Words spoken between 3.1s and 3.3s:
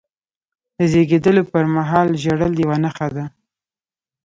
ده.